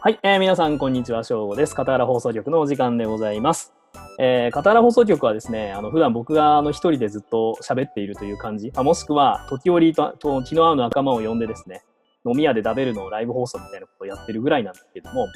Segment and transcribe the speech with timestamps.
[0.00, 1.22] はい、えー、皆さん、こんにちは。
[1.22, 1.74] 正午です。
[1.74, 3.74] 片原放送局のお時間でございます。
[4.18, 11.82] えー、片原放送局はですね、あの普段僕があの一人でずっと喋っているという感じ、あ、もしくは時折とと気の合う仲間を呼んでですね、
[12.28, 15.26] 飲み屋で食べるのをライブ放送みたいなことをやってるぐらいなんですけども、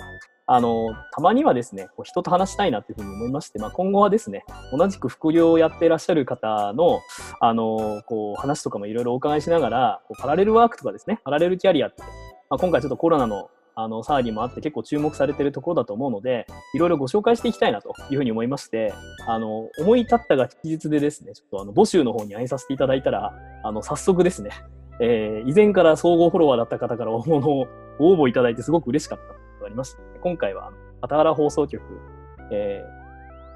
[0.46, 4.44] あの、たまにはですね、こう人と話したいなっていうふうに思いまして、まあ、今後はですね、
[4.76, 7.00] 同じく副業をやってらっしゃる方の、
[7.40, 18.92] あの、こう、話とかもいろいろお伺いしながら、こうパラレルワークとかですね、パラレルキャリアって、まあ、今回ちょっとコロナのあの騒ぎもあって結構注目されてるところだと思うのでいろいろご紹介していきたいなというふうに思いまして
[19.26, 23.32] あの思い立ったが吉日でですねちょっとあの募集の方に会いさせていただいたら
[23.64, 24.50] あの早速ですね、
[25.04, 27.66] えー、以前から総合フォロワーだった方から応募の
[27.98, 31.82] 応募いただいてすごく嬉しかったことがありまして、今回は片原放送局、
[32.52, 32.84] え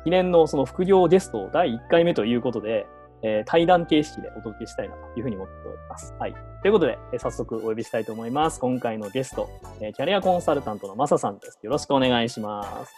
[0.00, 2.86] ー、記念のその副業ゲスト第1回目ということで、
[3.22, 6.14] えー、対談形式でお届けしたいなというふうに思っております。
[6.18, 6.34] はい。
[6.62, 8.58] ということで、えー、早速お呼びしたいと思います。
[8.58, 9.48] 今回のゲスト、
[9.80, 11.60] えー、キャリアコンサルタントのマサさんです。
[11.62, 12.92] よろしくお願いします。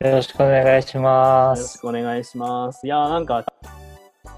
[0.00, 1.58] よろしくお願いします。
[1.58, 2.86] よろしくお願いします。
[2.86, 3.44] いやなんか、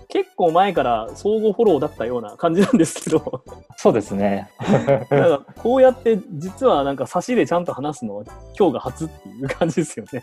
[0.08, 3.44] 結構前から相互フォローだったような感じなんですけど
[3.76, 4.50] そうですね。
[5.10, 8.24] なんかこうやって実はなんか差しでちゃんと話すの
[8.58, 10.22] 今日が初っていう感じですよね。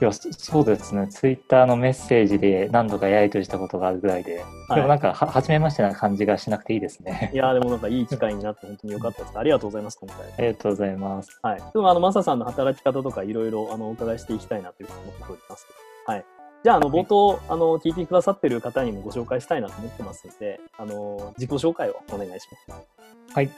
[0.00, 7.30] いやそうですね、ツイッターのメッセージで何度かやり取りしたことがあるぐらいで、はい、でもなんかは、初めましてな感じがしなくていいですね。
[7.32, 9.38] いやでもなんかいい機会になって本当によかったです。
[9.38, 10.26] ありがとうございます、今回。
[10.26, 11.38] ありがとうございます。
[11.42, 11.62] はい。
[11.72, 15.66] でもあの、マサさんの働き方とかいろいろあのお伺いしていきたいなというふうに思っております
[16.06, 16.24] はい。
[16.62, 23.02] じゃあ、あの、冒頭、あの、聞いてくださってる方にもご紹介したいなと思ってますので、あの、自己紹介をお願いします。
[23.34, 23.50] はい、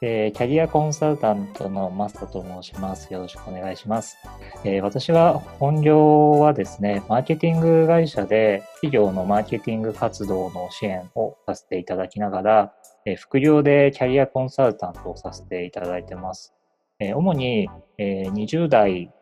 [0.00, 3.12] えー、キャリアコンサルタントのマスタと申します。
[3.12, 4.16] よろしくお願いします。
[4.64, 12.72] えー、私は本業はですね、マーケティング会社で企業のマーケティング活動の支援をさせていただきながら、
[13.04, 16.54] えー、副業でキャリアコンサルタントをさせていただいてます。
[17.00, 17.68] えー、主に、
[17.98, 19.12] えー、20代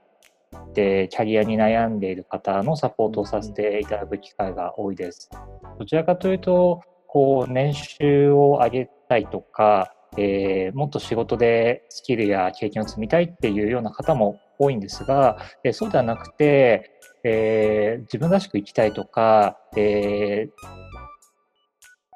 [0.74, 5.30] でキャリアに悩んでいる方のサポートをさせていただく機会が多いです。
[5.78, 16.90] どちらかというと、こう年収を上げたいとか、えー、もっと仕事でスキルや経験を積みたいっていうような方も多いんですが、えー、そうではなくて、
[17.24, 20.48] えー、自分らしく生きたいとか、え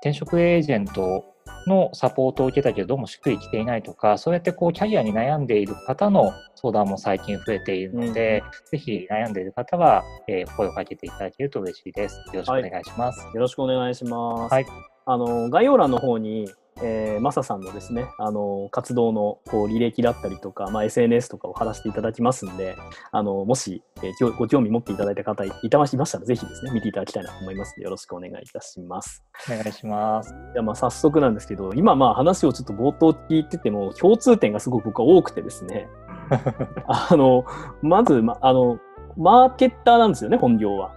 [0.02, 1.24] 転職エージェント
[1.66, 12.16] のサポートを受けたけどどうもしっくりきていないとかそうやってこうキャリアに悩んでいる方の相談も最近増えているので、うん、ぜひ悩んでいる方は、えー、声をかけていただけると嬉しいです。
[12.32, 13.20] よろしくお願いします。
[13.20, 14.52] はい、よろしくお願いします。
[14.52, 14.66] はい。
[15.06, 16.48] あの概要欄の方に
[16.82, 22.76] えー、マサさんのですね、あの活動のこう履歴だったりとか、まあ、SNS とかを貼らせていただきますんで、
[23.12, 29.24] あのもし、えー、ご興味持っていただいた方いたましましたら、ぜひですね、見ていただきたいなと思いますので、よろしくお願いいたします。
[29.50, 30.34] お願いします。
[30.54, 35.88] じゃまあ早速なんですけど、今まあ話をちょっと冒頭聞いてても、共通点がすごく僕は多くてですね、
[36.86, 37.44] あの
[37.82, 38.78] まず、ま、あの
[39.16, 40.94] マーケッターなんですよね、本業は。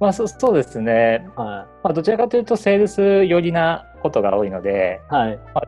[0.00, 1.46] まあ、そそうですね、はい
[1.82, 5.38] まあ、どちらかというとセールス寄りなことが多いので、はい。
[5.54, 5.62] まあ、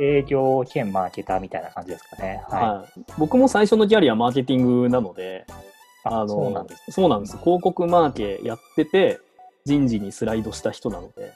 [0.00, 5.46] 営業兼マーケターみたいな感じですかね、はい、はい、僕も最初のキャリアマーケティングなので
[6.04, 7.38] あのそうなんです、そうなんです。
[7.38, 9.20] 広告マーケやってて
[9.64, 11.34] 人事にスライドした人なので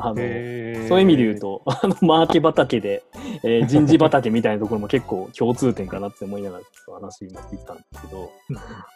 [0.00, 3.02] あのそういう意味で言うと あのマーケ畑で、
[3.42, 6.64] えー、 人事畑みたいなところも結構共通点かなって思いながら
[6.94, 8.30] 話今聞いてたんですけど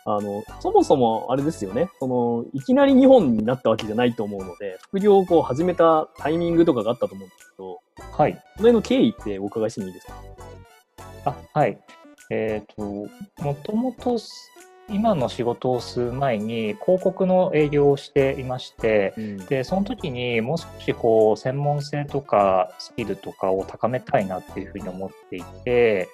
[0.07, 1.91] あのそもそもあれですよね。
[1.99, 7.81] そのいきなり日本になったわけじゃないと思うので副業をこう始めたタイミングとかがあったと思うんですけど、
[8.17, 10.15] はい、その辺の経緯ってお伺いしてもいいですか？
[11.25, 11.79] あはい。
[12.31, 14.19] えっ、ー、ともともと
[14.93, 26.09] 今の仕事をする前に広告の営業をしていまして、うん、でその時にもう少しこう専門性とかスキルとかを高めたいなっていうふうに思っていて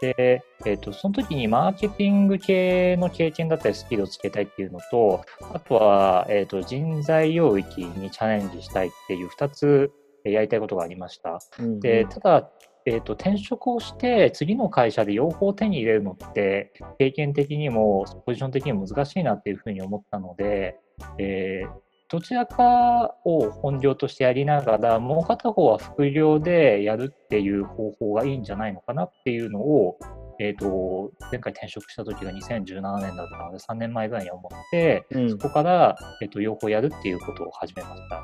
[0.00, 9.92] で、えーと、その時にマーケティング系の経験だったりスキルをつけたいっていうのとあとは、えーと、人材領域にチャレンジしたいっていう2つ
[10.24, 11.38] やりたいことがありました。
[11.58, 12.50] うん、でただ
[12.86, 20.78] えーと、転職をして次の会社で両方手に入れるのって経験的にもポジション的にも難しいなっていうふうに思ったので、
[21.18, 21.68] えー、
[22.10, 29.98] どちらかを本業としてやりながらもう片方は副業でやるっていう方法がいいんじゃないのかなっていうのを、
[30.38, 32.64] えーと、前回転職した時が2017
[32.98, 38.22] 年だったので3年前ぐらいに思って、うん、そこから、えーと、両方やるっていうことを始めました。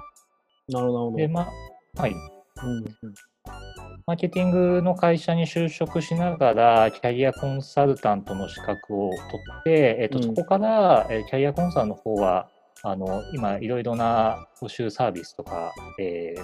[0.68, 1.16] なるほど。
[1.16, 1.48] でま
[1.96, 2.18] はい、うん
[2.76, 3.14] うん
[4.06, 9.19] マーケティングの会社に就職しながら、キャリアコンサルタントの資格を取
[9.61, 12.49] って、えっとうんそこから、えーキャリアコンサルの方は、
[12.82, 16.43] あの今、いろいろな募集サービスとか、えー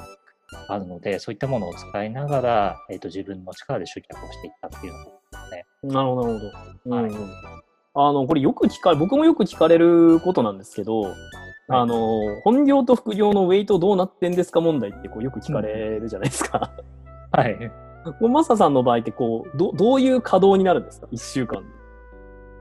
[0.69, 5.11] あるので、そういったものを使いながら、えっと自分の力で集客をしていったっていうので
[5.51, 5.93] すね。
[5.95, 6.51] なるほど、なる
[6.85, 6.97] ほど。
[6.97, 7.31] はいうんうん
[7.99, 11.15] あの、これよく聞かれ、僕もよく聞かれることなんですけど、
[11.69, 16.73] あの、本業と副業のウェイトどうなってんですか問題ってこうよく聞かれるじゃないですか。
[17.33, 17.73] はい。
[18.05, 21.69] こうマサさんの場合ってこうど、どういう稼働になるんですか ?1 週間で。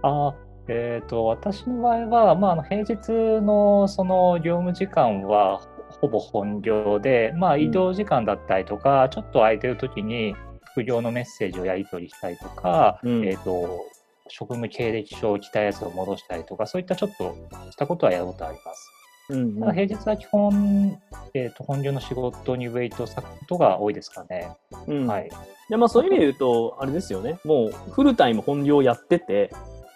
[0.01, 0.33] あー
[0.67, 5.61] えー、と私の場合は、まあ、平日のその業務時間は
[6.01, 13.85] ほぼ本業で、まあ、ん移動時間だったりとか、ちょっと空いてる時に副業のメッセージをやり取りしたりとか、うんえー、と
[14.27, 17.35] 職務経歴書を来たやつを戻したりとかそういったちょっと
[17.71, 18.91] したことはやることあります。
[19.29, 20.99] うんただ平日は基本、
[21.33, 24.55] えー、と本業の仕事にウェイトを割くことが多いですかね。
[24.87, 25.29] うんはい、
[25.69, 27.39] でまあ、そういう意味で言うと、あれですよね。
[27.43, 29.51] もうフルタイム本業やってて、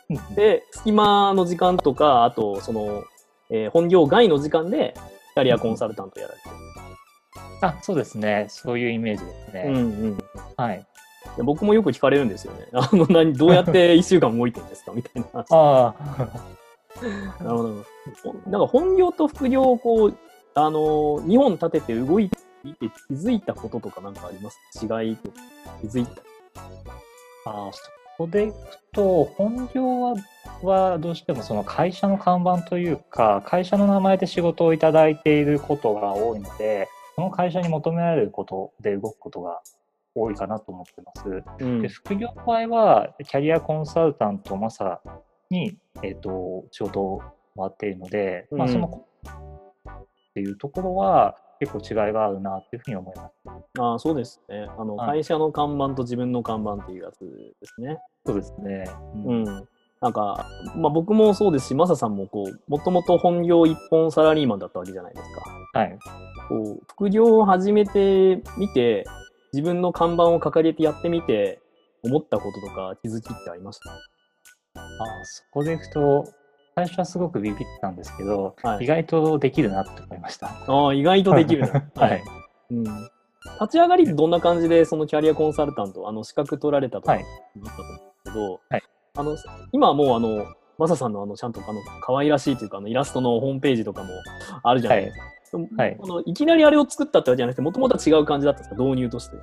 [0.09, 3.03] うんで、隙間の時間とか、あと、その、
[3.51, 4.95] えー本業外の時間で、
[5.35, 6.55] キャリアコンサルタントやられてる。
[7.61, 9.63] あそうですね、そういうイメージですね。
[9.67, 10.17] うんうん。
[10.57, 10.85] はい、
[11.37, 12.67] で僕もよく聞かれるんですよね。
[12.73, 14.91] あの何どうやって1週間動いてるんですか？
[14.93, 15.45] みたいな話。
[15.51, 16.29] ああ
[17.43, 17.83] なるほど。
[18.23, 20.17] ほなんか本業と副業をこう、
[20.55, 22.37] あのー、2本立てて動いて
[23.07, 24.59] 気づいたこととかなんかあります？
[24.81, 25.31] 違いと
[25.81, 26.21] 気づいた。
[27.45, 27.81] あーそ
[28.17, 28.55] こでいく
[28.91, 30.15] と、本業は
[30.61, 39.61] はどうしてもその会社の看板というか、会社の名前で仕事をいただいていることが多いので、その会社に求められることで動くことが
[40.15, 41.43] 多いかなと思ってます。
[41.59, 44.99] うんで副業の場合は、キャリアコンサルタントマサ
[45.49, 47.21] に、えー、と仕事を
[47.57, 53.33] 回っているので、まあ、うんそのっていうところは結構違いがあるなっていうふうに思います。
[53.79, 54.67] ああ、そうですね。
[54.77, 57.97] あの、はい会社の看板と自分の看板っていうやつですね。
[58.25, 58.85] そうですね。
[59.25, 59.45] ううんん。
[60.01, 60.47] なんか、
[60.77, 65.25] まあ僕もそうですし、マサさんもこう、もともと本業一本サラリーマンだったわけじゃないです
[65.73, 65.79] か。
[65.79, 65.99] はい。
[66.47, 69.03] こう、副業を始めてみて、
[69.51, 71.59] 自分の看板を掲げてやってみて、
[72.03, 73.91] 思ったこととか気づきってありました？
[74.99, 76.25] あそこでいくと、
[76.75, 80.47] 最初はすごくビビったんですけど、はい意外とできるなって思いました。
[80.67, 81.83] ああ、意外とできるな。
[81.95, 82.23] はい。
[82.71, 82.83] うん。
[82.83, 88.83] 立ち上がりってどんな感じで、そのキャリアコンサルタント、あの、資格取られたとか、はい言ったと思うんですけど、はい
[89.15, 89.37] あの、
[89.71, 90.45] 今はもう、あの、
[90.77, 94.09] マサさんのあの、ちゃんと、あの、可愛らしいというか、あの、イラストのホームページとかも
[94.63, 95.23] あるじゃないですか。
[95.77, 99.37] はいあのいきなりあれを作ったってわけじゃなくて、もともとは違う感じだったんですか、導入として。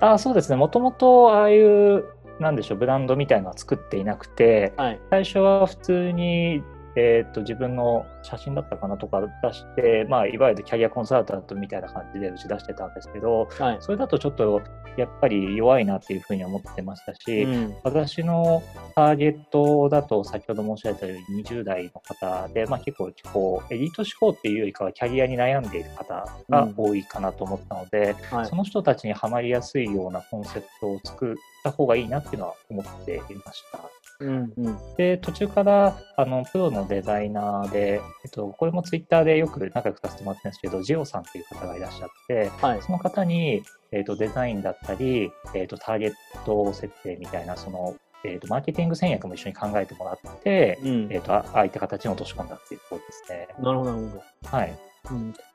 [0.00, 0.56] あそうですね。
[0.56, 2.04] もともとああいう、
[2.40, 5.00] なんでしょう、ブランドみたいなのは作っていなくて、はい。
[5.10, 6.62] 最初は普通に、
[7.00, 13.76] えー、と自分の写真だったかなとか出して、まあ、いわゆるキャリアコンサルタントみたいな感じで打ち出してたんですけど、はい。
[13.78, 14.60] それだとちょっと
[14.96, 17.76] やっぱり弱いなっていうふうに思ってましたし、うん。
[17.84, 18.64] 私の
[18.96, 28.56] ターゲットだと先ほど申し上げたように20代の方で、まあ、結構こうエリート志向っていうよりかはキャリアに悩んでいる方が多いかなと思ったので、はいそ。
[28.56, 33.97] の人たちにはまりやすいようなコンセプトを作った方がいいなっていうのは思っていました。
[34.20, 34.52] うん。
[34.56, 34.78] うん。
[34.96, 42.82] で、途中からあのプロのデザイナーで、えっと、これもツイッターでよく仲良くさせてもらってるんですけど、ジオさんっていう方がいらっしゃって、はい。
[42.82, 43.62] その方に、
[43.92, 46.12] えっとデザインだったり、えっとターゲッ
[46.44, 51.08] ト設定みたいな、その、えっとマーケティング戦略も一緒に考えてもらって、うん。
[51.10, 53.48] えっとあああいった形に落とし込んだっていうところですね。
[53.60, 54.56] なるほど、なるほど。
[54.56, 54.78] はい。
[55.10, 55.47] うんまあ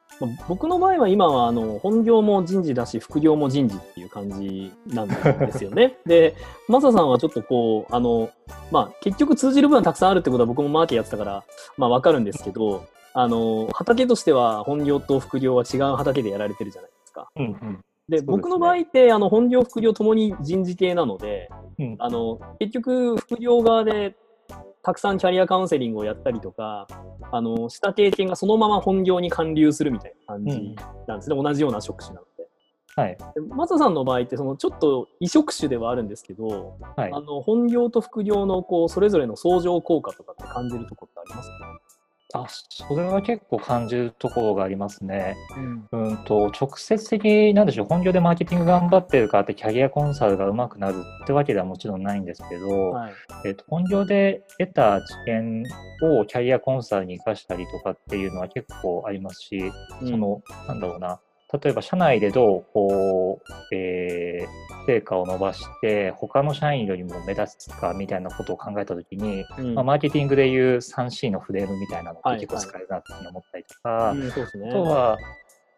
[0.47, 5.97] 僕の場合は今はあの本業も人事だし副業も人事っていう感じなんですよね。
[6.05, 6.35] で、
[6.67, 8.29] マサさんはちょっとこう、あの、
[8.71, 11.43] まあ結局通じる部分たくさんあるってことは僕もマーケやってたから、
[11.77, 17.27] まあわかるんですけど、あの、畑としては本業と副業は違う畑でやられてるじゃないですか。
[17.35, 17.79] うんうん。
[18.09, 24.15] で、ね僕の場合ってあの本業副業ともに人事系なので、うんあの、結局副業側で
[24.83, 26.87] たくさんキャリアカウンセリングをやったりとか、
[27.31, 30.75] あの、した経験がそのまま本業に還流するみたいな感じうん
[31.07, 31.35] なんですね。
[31.41, 32.49] 同じような職種なので。
[32.95, 33.17] はい。
[33.17, 37.21] でマサさんの場合って、そのちょっと異職種ではあるんですけど、はいあ。
[37.21, 41.79] の本業と副業のこうそれぞれの相乗効果とかって感じるところってありますか、
[42.33, 45.35] あ、それは結構感じるところがありますね。
[45.91, 46.09] うん。
[46.09, 53.13] うんと、直接的に、なんでしょう、本業でマーケティング頑張ってるからって、キャリアコンサルが上手くなるってわけではもちろんないんですけど、はい。
[53.45, 55.63] えっと本業で得た知見
[56.01, 59.71] をキャリアコンサルに生かしたりとかっていうのは結構ありますし、
[60.01, 60.07] うん。
[60.07, 61.19] その、なんだろうな、
[61.61, 63.39] 例えば社内でどう、こ
[63.71, 74.69] う、えー成果を伸ばして、他の社員よりも目立つかみたいなことを考えたときに、うんまあ、マーケティングでいう 3C のフレームみたいなのはいって結構使えるなっていうふうに思ったりとか、ね。
[74.69, 75.17] あとは、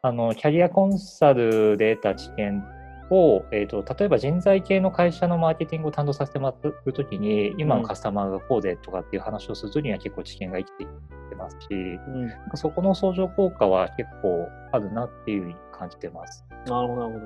[0.01, 2.63] あの、キャリアコンサルで得た知見
[3.09, 10.89] を、えーと、例えば人材系の会社のマーケティングを担当させてもらうときに、今のカスタマーがこうでとかっていう話をするときには結構知見が生きていっ
[11.29, 16.45] てますし、うん、なんかそこの相乗効果は結構あるなっていうふうに感じてます。
[16.65, 17.19] なるほど、なる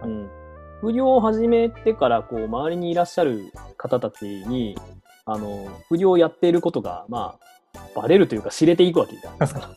[0.00, 0.08] ほど。
[0.08, 0.47] うん
[0.80, 4.76] 副業を始めてからこう周りにいらっしゃる方たちに
[5.24, 7.36] あの副業をやっていることがま
[7.74, 9.70] あバレるというか知れていくわけじゃないですか。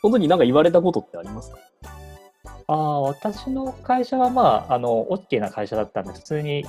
[0.00, 1.58] その時に何か言われたことってありますか？
[2.70, 6.66] あ私の会社は、まあ、あの、OK な会社だったんで、普通に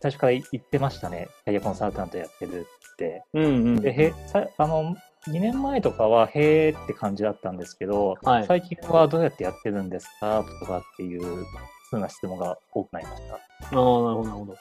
[0.00, 1.28] 最初から言ってましたね。
[1.44, 3.24] キャリアコンサルタントやってるって。
[3.34, 4.94] うんうん、でへさあの
[5.26, 10.44] 2年前とかは、へーって感じだったんですけど、はい、最近はどうやってやってるんですか？
[10.60, 11.44] とかっていう
[11.90, 13.34] ふうな質問が多くなりました。
[13.34, 14.56] ああ、なるほど、なるほど。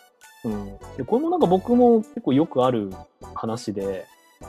[0.46, 2.92] うん、でこれもなんか僕も結構よくある
[3.34, 4.06] 話で、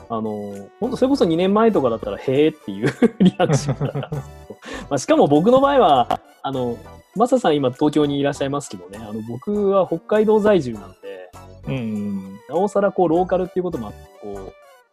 [0.09, 6.77] あの、本当それこそ2年前とかだったら、へえっていう リアクションだったんですけど、 まあ、しかも僕の場合は、あの、
[7.15, 11.31] マサさん今東京にいらっしゃいますけどね、あの僕は北海道在住なんで、
[11.67, 14.36] うん、なおさらこうローカルっていうこともあって、こう、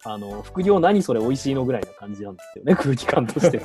[0.06, 3.61] あの、副業何それ美味しいのぐらいな感じなんですよね、 空気感として。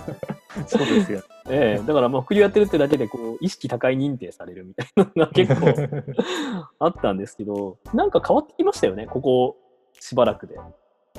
[0.67, 1.22] そうですよ。
[1.50, 5.67] ええだからまあ副業やってるってだけで、こう、意識高い認定されるみたいなのが 結構
[6.79, 9.58] あったんですけど、なんか変わってきましたよね、ここ
[10.00, 10.58] しばらくで。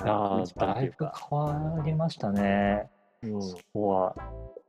[0.00, 2.88] ああ、だいぶ変わりましたね。
[3.22, 4.14] うん、そこは。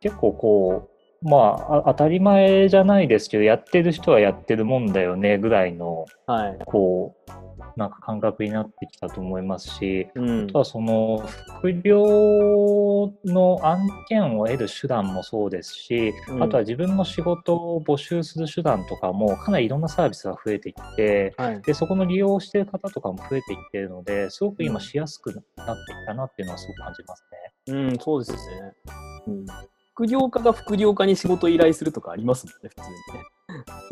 [0.02, 0.91] 結構こう、
[1.22, 7.32] まあ、当たり前じゃないですけど、やってる人はやってるもんだよねぐらいの、はい、こう、
[7.78, 11.26] なんか感覚になってきたと思いますし、うん、あとはその
[11.60, 27.24] 副業の案件を得る手段もそうですし、うん、あとは自分の仕事を募集する手段とかもかなりいろんなサービスが増えてきて、はい、でそこの利用している方とかも増えてきているのですごく今しやすくなってきたなっていうのはすごく感じます
[27.68, 27.74] ね。
[27.74, 28.38] うん、そうですね。
[29.28, 29.46] うん
[29.94, 33.26] 副業家が副業家に仕事を依頼するとかありますもんね、普通にね。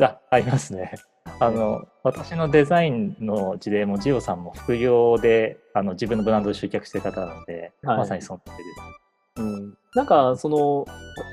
[0.00, 0.94] あありますね。
[1.38, 9.00] あの私のデザインの事例もジオさんも副業であの自分のブランドで集客してる方なので、はい、まさにその通りです。
[9.36, 10.86] うん、なんかその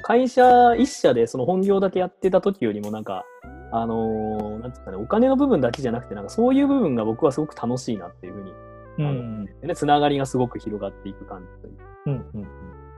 [0.04, 3.26] 会社一社でその本業だけやってた時よりもなんか
[3.72, 8.52] あのー、なんていうかねお金の部分だけじゃなくてなんかそういう部分が僕はすごく楽しいなっていうふうに、
[9.00, 11.78] うん、ね、つながりがすごく広がっていく感じという。
[12.06, 12.48] うんうん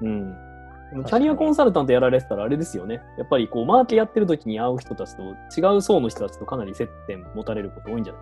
[0.01, 0.48] うん、うん
[0.91, 3.01] キャリアコンサルタントやられてたらあれですよね。
[3.17, 5.23] やっぱりこう、マーケやってる時に会う人たちと
[5.57, 8.21] 違う層の人たちとかなり接点持たれること多いんじゃない？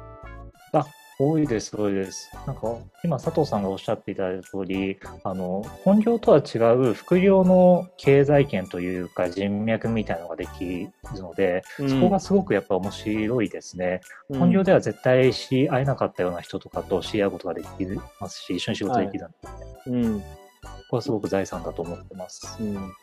[0.73, 0.85] あ、
[1.19, 2.29] 多いです、多いです。
[2.45, 14.01] なんか、今、佐藤さんがおっしゃっていただいた通り、あの、本業とは違う副業の経済圏というか人脈みたいなのができるので、うん、そこがすごくやっぱ面白いですね。
[14.29, 17.67] うん、本業では絶対知り合えなかったような人とかと知り合うことができ
[18.19, 19.53] ますし、一緒に仕事できるんで、は
[19.87, 20.23] い、うん
[20.89, 22.57] これはすごく財産だと思ってます。
[22.61, 22.93] うん。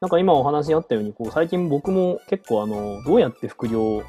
[0.00, 4.02] なんか今お話にあったように、こう最近僕も結構あの、どうやって副業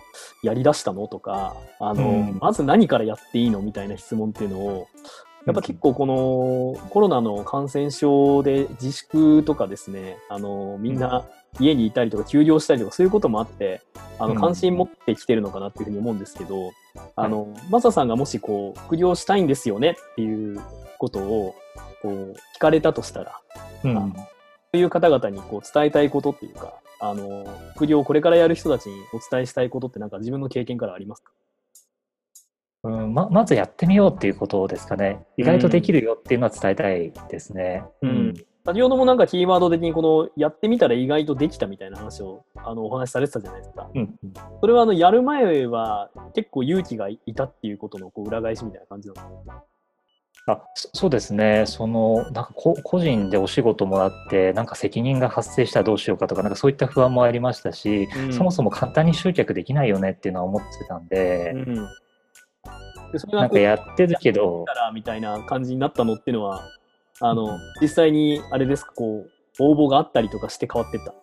[0.43, 4.87] やりだしたのとか、あの、うん、まず何からやっていいのみたいな質問っていうのを、
[5.45, 11.25] やっぱ結構このコロナの感染症で自粛とかですね、あの、みんな
[11.59, 13.81] 家にいたりとか休業したりとかそういうこともあって、
[14.19, 16.71] あの、関心持ってきてるのかなっていうふうに思うんですけど、
[17.15, 20.61] あの、マサさんがもしこう、副業したいんですよねっていう
[20.99, 21.55] ことを、
[22.01, 23.39] こう聞かれたとしたら、
[23.83, 24.19] うん、そ
[24.73, 31.31] ういう方々にこう伝えたいことっていうか、あの副業をこれからやる人たちにお伝えしたいことってなんか自分の経験からありますか？
[32.83, 35.25] うんままずやってみようっていうことですかね。
[35.37, 37.83] 意外とできるよっていうのは伝えたいですね。
[38.01, 38.33] うん、うん、
[38.65, 43.89] 先ほどもなんかキーワード的にこのやってみたら意外とできたみたいな話をあのお話しされてたじゃないですか。
[43.93, 44.17] うん、
[44.61, 49.63] それはあのやる前は結構勇気がいたっていうことのこう裏返しみたいな感じなんですか？
[50.47, 61.75] あそうですね、そのなんか個人でお仕事もらって、なんか責任が発生したらどうしようかとか、なんかそういった不安もありましたし、うん、そもそも簡単に集客できないよねっていうのは思ってたんで、うん、
[63.11, 64.65] でそれなんかやってるけど。
[64.91, 66.63] みたいな感じになったのっていうのは、
[67.19, 71.13] あの、うん、実際にあれですか、こう、応募があったりとかして変わってった？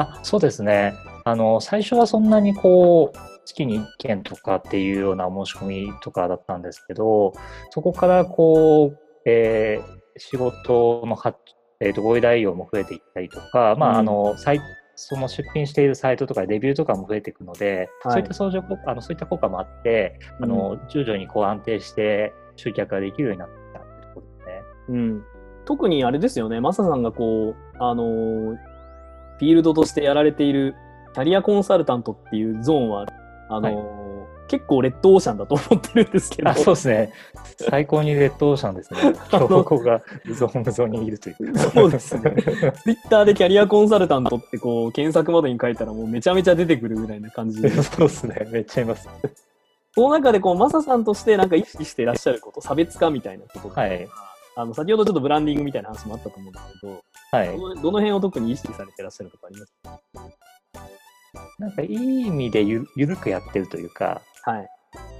[0.00, 0.94] あそうですね。
[1.24, 7.32] あの、最初はそんなにこう、月に1件とかっていうような申し込みとかだったんですけど、
[7.70, 11.34] そこからこう、えー、仕事のは、
[11.80, 14.34] えーと、ご依頼量も増えていったりとか、まあ、あの、
[14.96, 24.62] その出品しているサイトとかレビューとかも増えていくので、はい、そういった相乗あのそういった効果もあって、うん、あの徐々にこう安定して集客ができるようになってきたというところですね。
[24.88, 25.24] うん、
[25.66, 28.56] 特にあれですよね、マサさんがこう、あの
[29.38, 30.74] フィールドとしてやられている
[31.14, 33.06] キャリアコンサルタントっていうゾーンは
[33.48, 36.50] あの、はい、結構レッドオーシャンだと思ってるんですけど。
[36.50, 37.12] あそうですね。
[37.70, 39.00] 最高にレッドオーシャンですね。
[39.30, 41.58] 標高が無造無造にいるという。
[41.58, 42.20] そうですね。
[42.20, 47.70] ツイッターでキャリアコンサルタントってこう検索窓に書いたらもうめちゃめちゃ出てくるぐらいな感じで。
[47.82, 48.48] そうですね。
[48.50, 49.08] めっちゃいます。
[49.94, 54.08] その中でこうマサさんとしてなんか意識していらっしゃること、差別化みたいなこととか、はい。
[54.56, 57.74] あの先ほどちょっとブランディングみたいな話もあったと思うんですけど、はいど。
[57.74, 60.00] のどの辺を特に意識されていらっしゃるとかありますか？
[61.58, 64.68] なんかいい意味でゆゆるくやってるというか、はい。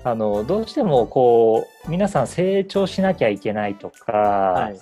[0.05, 4.81] あのどうしてもこう皆さん成長しなきゃいけないとか、はい。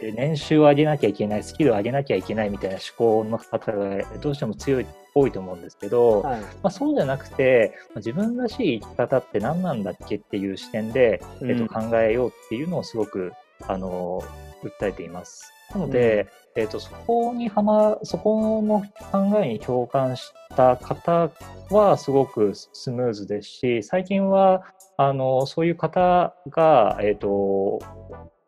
[0.00, 6.40] え年収を上げなきゃいけないスキルを上げなきゃいけないみたいな思考の方がどうしても強い多いと思うんですけど、はい。
[6.40, 13.32] まあ、そうじゃなくてまあ自分らしい生き方って何なんだっけっていう視点で、えっうんと考えようっていうのをすごく
[13.68, 14.22] あの
[14.62, 15.53] 訴えています。
[15.74, 21.30] なので、えっとそこにはまそこの考えに共感した方
[21.70, 24.62] はすごくスムーズですし最近は
[24.96, 27.80] あのそういう方が、えっと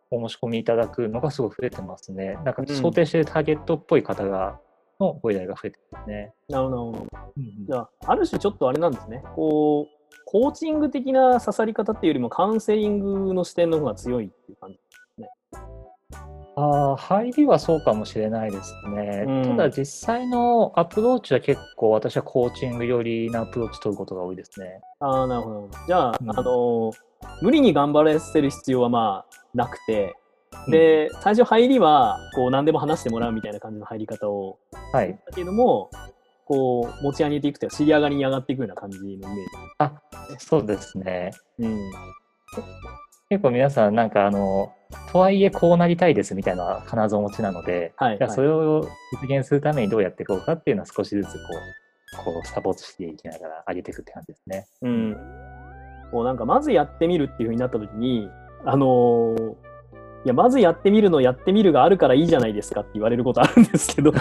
[0.08, 2.38] お申し込みいただくのがすごく増えてますね。
[2.44, 4.60] なんかうん想定してターゲットっぽい方が
[5.00, 6.32] のご依頼が増えてますね。
[6.48, 6.92] なるほど。
[6.92, 9.22] なるほどうんじゃあ、ある種ちょっとあれなんですね。
[9.34, 14.78] こう、コーチング的な刺さり方っていうよりもカウンセリングの視点の方が強いっていう感じ。
[16.58, 19.24] あー入りはそうかもしれないですね。
[19.26, 24.80] うんただ実際のアプローチは結構私はコーチング寄りなアプローチ取ることが多いですね。
[25.00, 25.70] ああ、なるほど。
[25.86, 26.92] じゃあ、うんあの、
[27.42, 30.14] 無理に頑張らせる必要はまあなくて、
[30.70, 35.12] で、最初入りは、こう、何でも話してもらうみたいな感じの入り方を、うん、はい。
[35.12, 35.90] だけども、
[36.46, 39.36] こう、持ち上げていくというか、尻上がりに上がっていくような感じのイメージ。
[39.78, 39.92] あ
[40.38, 41.30] そうですね。
[41.58, 41.78] うん。
[43.28, 44.72] 結構皆さんなんかあの、
[45.12, 48.18] とはいえこうなりたいですみたいなのは必ずお持ちなので、はい。
[48.18, 48.88] じゃそれを
[49.20, 51.32] 実現するためにどうやっていこうかっていうのは少しずつこ
[52.22, 54.66] う、こうサポートしていきながら上げていくって感じですね。
[54.82, 55.16] うん。
[56.12, 58.30] こうなんか、まずやってみるっていうふうになったときに、
[58.64, 59.54] あのー
[60.24, 64.12] いや、まずやってみるのやってみるがあるからいいじゃないですかって言われることあるんですけど、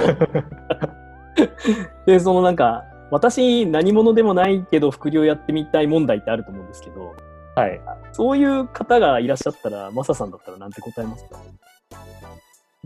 [2.05, 7.15] で、そのなんか、私何者でもないけど副業やってみたい問題ってあると思うんですけど、
[7.55, 7.79] はい。
[8.11, 11.39] そういう方がいらっしゃったら、マサさんだったらなんて答えますか？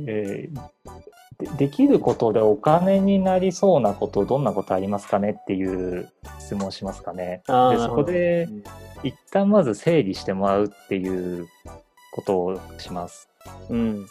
[0.08, 0.60] えー
[1.40, 7.44] でできることでお金になりそうなこと、どんなことありますかねっていう質問をしますかね。
[7.48, 8.64] でそこでうん
[9.04, 11.48] 一旦まず整理してもらうっていう
[12.12, 13.30] ことをします。
[13.70, 14.06] うん。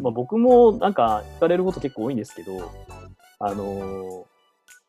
[0.00, 2.70] まあ、僕もなんか聞かれること結構多いんですけど、
[3.40, 4.22] あのー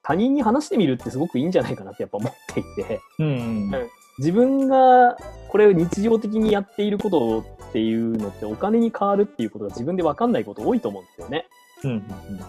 [0.06, 3.72] 他人に話してみるってすごくいいんじゃないかなってやっぱ思っていて、うんうん
[4.20, 5.18] 自分が
[5.50, 11.48] これを日常的にやっていることっていうのってお金に変わるっていうことが自分で分かんないこと多いと思うんですよね。
[11.84, 12.04] うん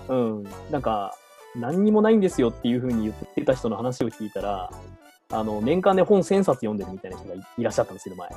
[0.09, 0.47] うんうん。
[0.71, 1.15] なんか、
[1.57, 4.71] 何にもないんですよっていうふうに言ってた人の話を聞いたら、
[5.31, 8.29] あの、年間で本1000冊読んでるみたいな人がいいらっしゃったんですけど、前。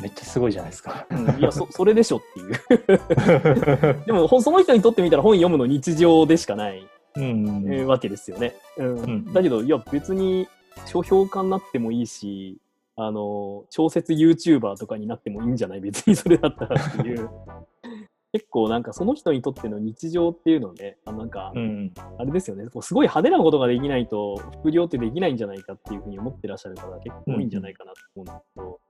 [0.00, 1.06] めっちゃすごいじゃないですか。
[1.10, 4.04] うん、いや、そ、 それでしょっていう。
[4.06, 7.26] でも、その人にとってみたら本読むの日常でしかない、うんう
[7.68, 8.54] んえーわけですよね。
[8.76, 9.04] うん。
[9.28, 10.48] んだけど、いや、別に
[10.86, 12.58] 書評家になってもいいし、
[12.96, 15.80] あの、小説 YouTuber とかになってもいいんじゃない？
[15.82, 17.28] 別にそれだったらっていう。
[18.32, 28.80] 結構なんかその人にとっての日常っていうのね、あなんか、うんあれですよね、こうすごい派手なことができないと、副業ってできないんじゃないかっていうふうに思ってらっしゃる方が結構多いんじゃないかなと思うんですけど、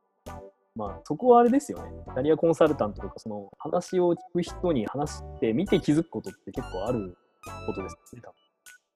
[0.77, 7.17] まあそこはあれですよね、キャリアコンサルタントとか、その話を聞く人に話してみて気づくことって結構ある
[7.67, 8.23] ことですね、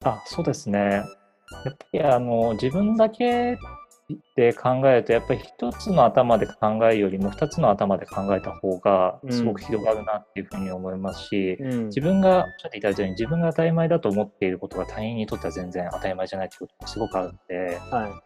[0.01, 1.01] 多あそうですね。
[1.65, 3.57] やっぱりあの自分だけ
[4.35, 11.85] で考えると、やっぱり一つの頭で考えるよりも二つの頭で考えた方がすごく広がるなっていうふうに思いますし、分。
[11.87, 18.21] 自分がおっしゃっていただいたように自分が当たり前だと思っていることが他人にとっては全然当たり前じゃないってことがすごくあるので、は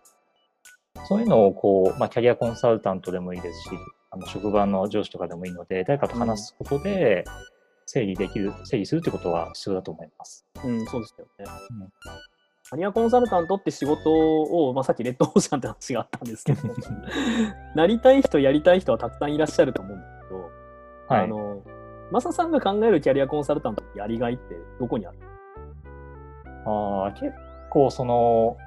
[1.07, 3.69] そういうのをこう、まあ、キャリアコンサルタントでもいいですし、
[4.11, 7.23] あの職場の上司とかでもいいので、誰かと話すことで
[7.85, 10.45] 整理できる、整理するってことは必要だと思います。
[10.65, 10.67] い。
[10.67, 11.45] うん、そうですよね。
[11.69, 11.89] うん
[12.69, 16.61] キャリアコンサルタントって仕事を、まあ、さっきレッドオーシャンって話があったんですけど、
[17.73, 20.41] なりたい人、やりたい人はたくさんいらっしゃると思うんですけど、
[21.07, 21.23] はい。
[21.23, 21.63] あの、
[22.11, 25.17] マサさんが考えるキャリアコンサルタントのやりがいってどこにある？
[26.65, 27.33] あー結
[27.71, 28.57] 構その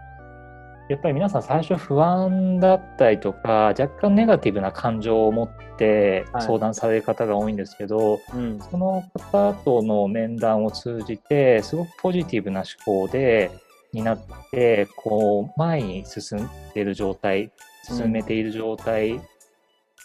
[0.88, 6.42] やっぱり皆さん最初不安だったりとか若干ネガティブな感情を持ってはい。
[6.42, 8.58] 相談される方が多いんですけど、うん。
[8.60, 13.50] その方との面談を通じてすごくポジティブな思考で
[13.92, 17.52] になってこう前に進んでいる状態
[17.84, 19.20] 進めている状態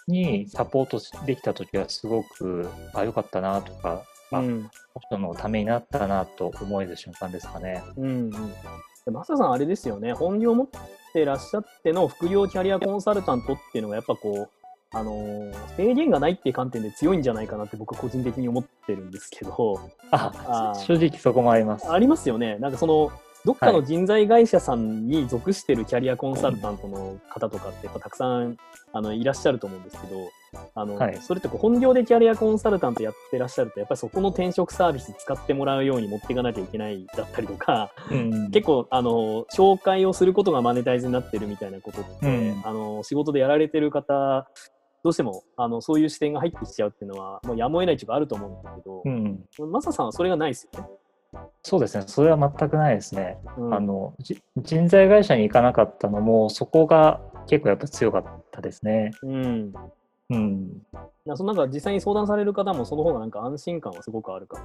[0.08, 4.70] にサポートできた時はすごくあ良かったなとかあうん
[5.00, 7.84] 人のためになったなと思える瞬間ですかね。
[7.98, 8.32] うんうん。
[8.32, 10.68] でマサさん、あれですよね、本業持っ
[11.14, 14.50] てらっしゃっての副業キャリアコンサルタントっていうのが、やっぱこう、
[14.92, 19.80] あのー制限がないっていう観点で強いんじゃないかなって僕は個人的に思ってるんですけど、
[20.12, 21.90] ああー正直そこもあります。
[21.92, 22.58] ありますよね。
[22.58, 23.12] なんかその、
[23.48, 28.58] どっかの人材会社さんに属してるキャリアコンサルタントの方とかってやっぱたくさん
[28.92, 30.30] あのいらっしゃると思うんですけど、
[30.76, 31.18] あのはい。
[31.22, 38.52] それってこう本業でキャリアコンサルタントやってらっしゃると、やっぱりそこの転職サービス使ってもらうように持っていかなきゃいけないだったりとか、うん。
[38.52, 42.62] 結構あの紹介をすることがマネタイズになってるみたいなことって、うん。
[42.66, 44.46] あの仕事でやられてる方
[45.04, 49.04] どうしてもあのそういう視点が入ってきちゃうっていうのはもうやむを得ないっていうかあると思うんですけど、
[49.66, 50.88] うん、マサさんはそれがないですよね。
[51.64, 53.38] そうですね、それは全くないですね。
[53.58, 59.12] うんあのじ人材会社に行かなかったのも、そこが結構やっぱ強かったですね。
[59.22, 59.74] うん
[60.30, 60.82] うん、
[61.26, 64.62] なそのなんか実際に相談される方もその方がなんか安心感はすごくあるか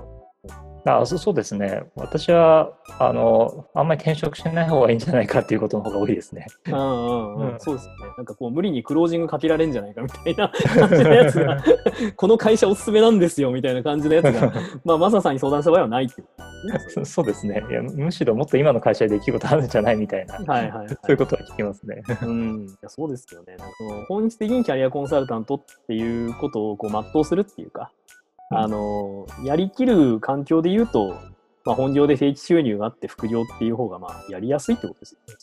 [0.85, 0.99] な。
[1.01, 6.47] あそそうですね、私はあのあんまり転職しない方がいいんじゃないかっていうことの方が多いですね。
[6.67, 8.15] うんうんうんうんそうですよね。
[8.17, 11.63] なんかこう無理にクロージングかけられんじゃないかみたいな感じのやつが、
[12.17, 14.53] この会社おすすめなんですよみたいな感じのやつが、
[14.85, 16.52] まあマサさんに相談した場合はないってことですね。
[16.89, 20.89] そそうですねいや、むしろもっと今の会社でできることあるんじゃないみたいな、はいはい、はい。
[20.91, 22.03] そういうことは聞きますね。
[22.23, 23.57] うん、いやそうですよね。
[23.57, 28.13] なんかその本質的にキャリアコンサルタントっていうことをこう全うするっていうか、うん
[28.55, 31.17] あのやりきる環境で言うと、
[31.65, 35.35] まあ、本業で定期収入があって副業っていう方がまあやりやすいってことですよね。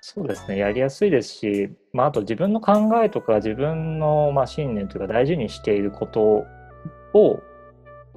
[0.00, 6.46] そうですね、やりやすいですし、まあ、あと自分の考えとか自分のまあ信念というか大事にしていること
[7.12, 7.42] を、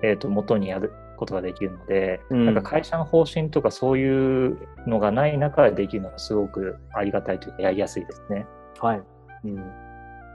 [0.01, 4.57] えー、と元にやることができるので、うんなんか会社の方針とかそういう
[4.88, 8.47] のがない中でできるのがすごくありがたいというかやりやすいですね。
[8.79, 9.01] はい。
[9.43, 9.55] うん。
[9.55, 9.63] も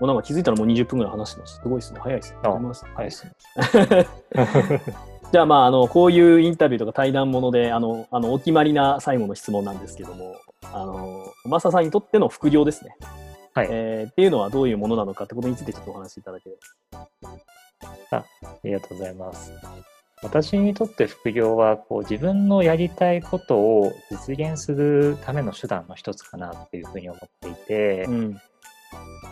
[0.03, 1.57] うなんか気づいたらもう20分ぐらい話してます。
[1.57, 1.99] すごいですね。
[2.01, 2.39] 早いですね。
[2.45, 3.27] あありがとうございはい、ます
[5.33, 10.37] じゃあまあ、あの、こういうインタビューとか対談もので、あの、あのお決まりな最後の質問なんですけども、
[10.73, 12.95] あの、マサさんにとっての副業ですね。
[13.55, 16.57] はいえーっていうのはどういうものなのかってことについてちょっとお話しいただけれ
[16.93, 18.25] あ
[18.63, 19.51] りがとうございます。
[20.27, 28.13] 私にとって副業はこう自分のやりたいことを実現するための手段の一つかなっていうふうに思っていて、ば。
[28.13, 28.41] うん。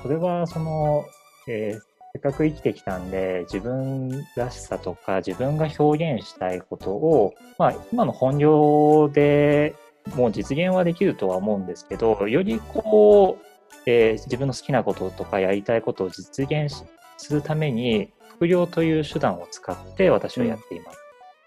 [0.03, 1.05] それはその、
[1.49, 9.75] えーせっかく生きてきたんで自分らしさとか自分が表現したいことを、まあ、今の本業で
[10.15, 13.47] もう実現はできるとは思うんですけどよりこう、
[13.87, 16.85] えー自分の好きなこととかやりたいことを実現し
[17.17, 20.99] するために副業という手段を使って私はやっています。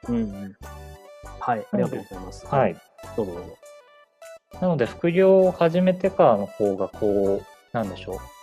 [0.09, 0.55] うんうん。
[1.39, 1.65] はい。
[1.71, 2.45] ありがとうございます。
[2.47, 2.75] はい。
[3.15, 3.57] どうぞどうぞ。
[4.61, 8.36] なので副業を始めてからの方がこうなんでしょう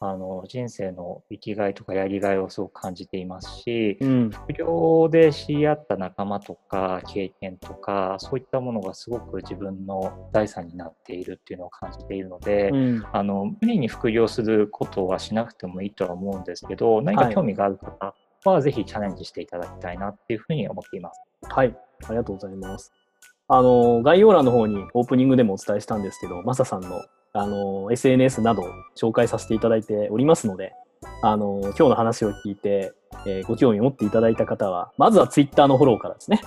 [0.00, 4.30] あの人生の生きがいとかやりがいをすごく感じていますし、うん。
[4.30, 13.04] 副業で知り合った仲間とか経験とかそういったものがすごく自分の財産になっているっていうのを感じているので、うん。
[13.12, 21.20] あの無理に副業することはしなくてもいいとは思うんですけど何か興味がある方はぜひチャレンジしていただきたいなっていうふうに思っています。
[21.42, 21.76] はい。
[22.06, 22.92] ありがとうございます。
[23.48, 27.00] あの、概要欄の方にオープニングでもお伝えしたんですけど、マサさんの、
[27.38, 30.72] あの、SNS などを紹介させていただいておりますので、
[31.22, 32.92] あの、今日の話を聞いて、
[33.26, 36.40] えーご興味を持っていただいた方は、まずは Twitter のフォローからですね、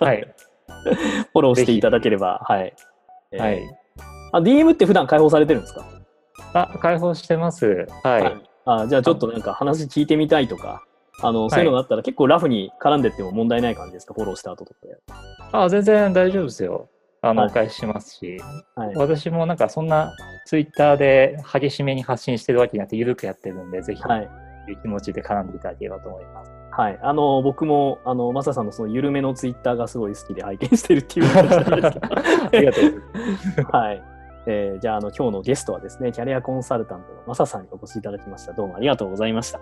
[0.00, 0.34] はい、
[1.32, 2.74] フォローしていただければ、はい。
[3.32, 3.78] えーはい、
[4.32, 5.84] あ、DM って普段開放されてるんですか？
[6.54, 7.86] あ開放してます。
[8.02, 8.42] はい。
[8.64, 10.82] あじゃあちょっとなんか話聞いてみたいとか、
[11.22, 14.14] あの、そういうのがあったら結構ラフに絡んでっても問題ない感じですか？
[14.14, 14.80] フォローした後とか。
[14.84, 14.96] で。
[15.52, 16.88] あ全然大丈夫ですよ。
[17.22, 18.40] あの、はいお返ししますし、
[18.74, 18.94] はい。
[18.96, 20.12] 私もなんかそんな
[20.44, 24.28] ツイッターで激しめに発信してるわけじゃなくて、緩くやってるんで、ぜひ、はい。
[24.66, 26.52] という気持ちで絡んでいただければと思います。
[26.72, 26.98] はい。
[27.00, 33.00] あの、僕も、あの、マサさんのその緩めのツイッターがすごい好きで拝見してるっていう感じなんですけどありがとうござい
[33.56, 33.76] ます。
[33.76, 34.02] はい。
[34.46, 38.52] えーじゃあ、あの、今日のゲストはですね、キャリアコンサルタントのマサさんにお越しいただきました。
[38.52, 39.60] どうもありがとうございました。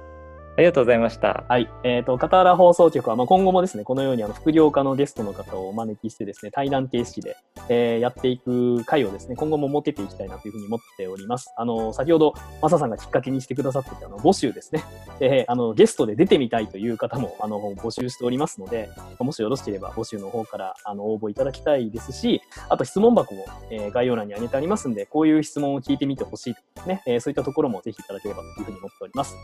[0.57, 1.45] ありがとうございました。
[1.49, 1.71] はい。
[1.85, 7.37] えっ、と、片原放送局は、まあ、今後もですね、このようにあの副業家のゲストの方をお招きしてですね、対談形式で、
[7.69, 11.53] えーやっていく回をですね、今後も設けていきたいなというふうに思っております。
[11.57, 14.85] あの、先ほど、マサさんがきっかけにしてくださってたあの募集ですね。
[15.21, 29.35] えーあの、ゲストで出てみたいという方も、あの、募集しておりますので、もしよろしければ募集の方から、あの、応募いただきたいですし、あと質問箱も、えー概要欄に挙げてありますんで、こういう質問を聞いてみてほしいとかね、えーそういったところもぜひいただければというふうに思っております。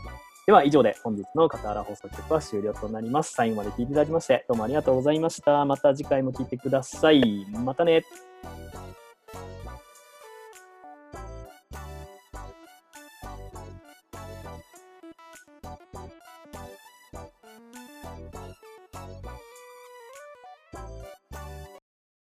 [0.47, 3.33] では以上で本日の片原放送局は終了となります。
[3.33, 5.65] 最後まで聞いていただきましてどうもありがとうございました。
[5.65, 7.45] また次回も聞いてください。
[7.51, 8.05] またね。